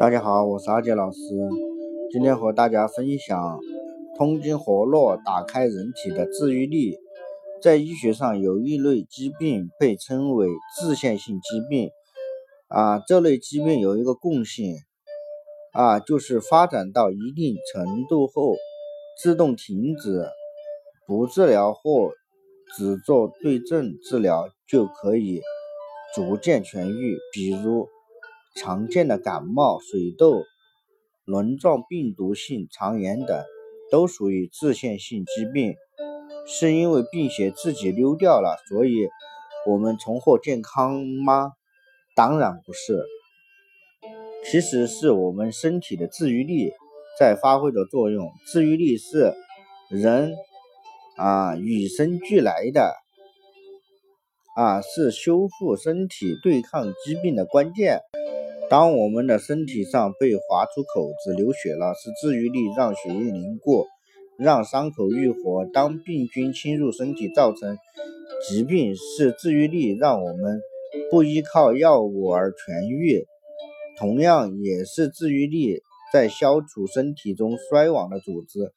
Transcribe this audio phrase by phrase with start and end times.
[0.00, 1.18] 大家好，我是阿杰老师，
[2.10, 3.60] 今天和大家分享
[4.16, 6.96] 通经活络，打开人体的治愈力。
[7.60, 11.90] 在医学上，有一类疾病被称为自限性疾病。
[12.68, 14.74] 啊，这类疾病有一个共性，
[15.74, 18.54] 啊，就是发展到一定程度后，
[19.22, 20.24] 自动停止，
[21.06, 22.12] 不治疗或
[22.74, 25.42] 只做对症治疗就可以
[26.14, 27.18] 逐渐痊愈。
[27.34, 27.86] 比如。
[28.54, 30.42] 常见的感冒、水痘、
[31.24, 33.44] 轮状病毒性肠炎等，
[33.90, 35.74] 都属于自限性疾病。
[36.46, 39.08] 是因为病邪自己溜掉了，所以
[39.66, 41.52] 我们重获健康吗？
[42.16, 43.04] 当然不是。
[44.44, 46.72] 其实是我们身体的自愈力
[47.18, 48.32] 在发挥着作用。
[48.46, 49.34] 自愈力是
[49.90, 50.34] 人
[51.16, 52.94] 啊与生俱来的，
[54.56, 58.00] 啊是修复身体、对抗疾病的关键。
[58.70, 63.84] 当我们的身体上被划出口子、流血了，是治愈力让血液凝固，
[64.38, 65.68] 让伤口愈合。
[65.72, 67.76] 当病菌侵入身体造成
[68.46, 70.60] 疾病，是治愈力让我们
[71.10, 73.26] 不依靠药物而痊愈。
[73.98, 78.72] 同样也是治愈力在消除身体中衰亡的组织，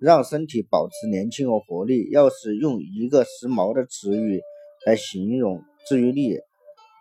[0.00, 2.10] 让身体保持年轻和活力。
[2.10, 4.40] 要是用一个时髦的词语
[4.84, 6.40] 来形容治愈力，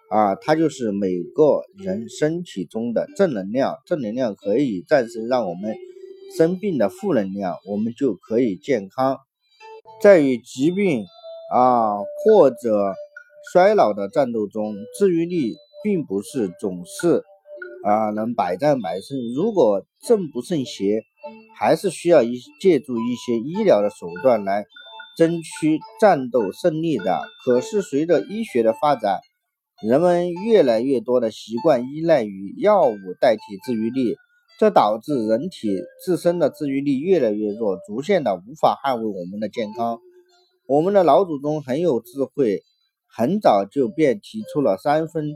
[0.10, 5.76] 啊，它就是每个人身体中的正能量，正能量可以战胜让我们
[6.38, 9.18] 生病的负能量，我们就可以健康。
[10.02, 11.06] 在与疾病
[11.52, 12.94] 啊或者
[13.52, 17.24] 衰老的战斗中，治愈力并不是总是
[17.84, 19.18] 啊能百战百胜。
[19.36, 21.02] 如果正不胜邪，
[21.58, 24.66] 还是需要一借助一些医疗的手段来
[25.18, 27.24] 争取战斗胜利的。
[27.44, 29.20] 可是随着医学的发展，
[29.84, 34.16] 人们越来越多的习惯依赖于药物代替治愈力，
[34.58, 35.68] 这导致人体
[36.04, 40.00] 自身的治愈力越来越弱，逐渐的无法捍卫我们的健康。
[40.66, 42.64] 我们的老祖宗很有智慧，
[43.06, 45.36] 很早就便提出了三分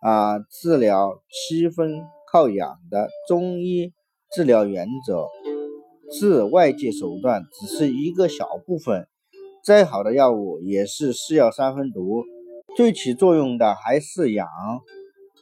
[0.00, 2.02] 啊治疗、七分
[2.32, 3.92] 靠养的中医
[4.32, 5.26] 治疗原则。
[6.10, 9.06] 治外界手段只是一个小部分，
[9.64, 12.24] 再好的药物也是是药三分毒。
[12.78, 14.46] 最起作用的还是养，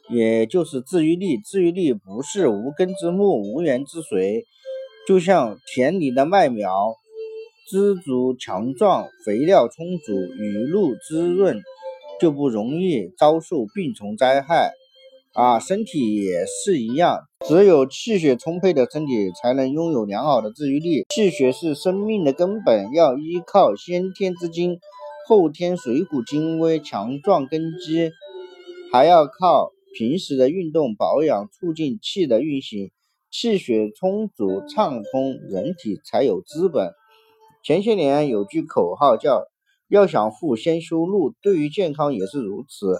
[0.09, 1.37] 也就是治愈力。
[1.37, 4.43] 治愈力不是无根之木、无源之水，
[5.07, 6.95] 就像田里的麦苗，
[7.69, 11.61] 枝足强壮、肥料充足、雨露滋润，
[12.19, 14.71] 就不容易遭受病虫灾害。
[15.33, 21.05] 啊，身体也是一样，只有气血充沛的身体才能拥有良好的治愈力。
[21.13, 24.79] 气血是生命的根本，要依靠先天之精。
[25.27, 28.13] 后天水谷精微，强壮根基，
[28.93, 32.91] 还要靠平时的运动保养，促进气的运行。
[33.29, 36.93] 气血充足畅通，人体才有资本。
[37.61, 39.43] 前些年有句口号叫
[39.91, 42.97] “要想富，先修路”，对于健康也是如此。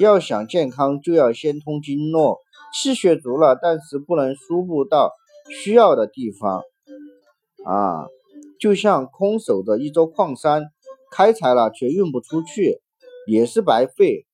[0.00, 2.38] 要想健康，就要先通经络。
[2.74, 5.12] 气血足了，但是不能输布到
[5.62, 6.62] 需要的地方
[7.64, 8.08] 啊，
[8.58, 10.64] 就像空守着一座矿山。
[11.14, 12.80] 开采了却运不出去，
[13.28, 14.26] 也是白费。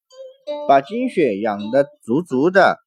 [0.66, 2.78] 把精血养得足足的，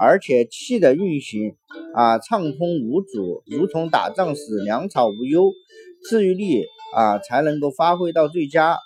[0.00, 1.56] 而且气的运行
[1.94, 5.50] 啊畅通无阻，如同打仗时粮草无忧，
[6.08, 6.64] 治愈力
[6.94, 8.78] 啊才能够发挥到最佳。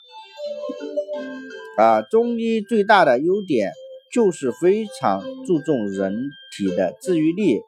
[1.77, 3.73] 啊，中医最大的优点
[4.13, 6.13] 就是非常注重人
[6.57, 7.55] 体的治愈力，《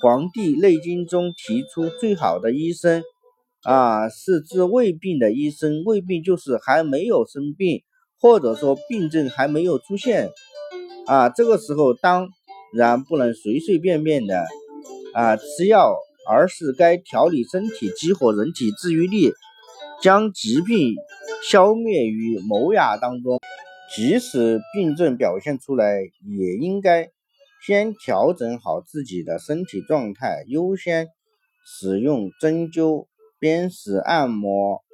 [0.00, 3.04] 黄帝内经》中提出最好的医生。
[3.62, 5.84] 啊，是治胃病的医生。
[5.84, 7.82] 胃病就是还没有生病，
[8.20, 10.30] 或者说病症还没有出现。
[11.06, 12.28] 啊，这个时候当
[12.74, 14.44] 然不能随随便便的
[15.14, 15.96] 啊吃药，
[16.28, 19.32] 而是该调理身体，激活人体治愈力，
[20.00, 20.94] 将疾病
[21.48, 23.38] 消灭于萌芽当中。
[23.94, 27.10] 即使病症表现出来，也应该
[27.64, 31.08] 先调整好自己的身体状态，优先
[31.64, 33.06] 使用针灸。
[33.42, 34.84] 砭石按摩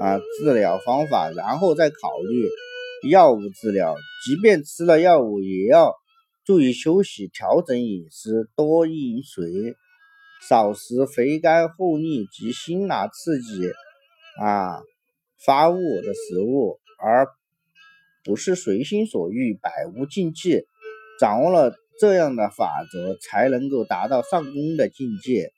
[0.00, 3.94] 啊，治疗方法，然后再考虑药物治疗。
[4.24, 5.94] 即便吃了药物，也要
[6.46, 9.76] 注意休息，调整饮食，多饮水，
[10.48, 13.70] 少食肥甘厚腻及辛辣刺激
[14.40, 14.80] 啊
[15.44, 17.28] 发物的食物，而
[18.24, 20.64] 不是随心所欲，百无禁忌。
[21.20, 25.52] 掌握了这样的法则，才能够达到上功的境界。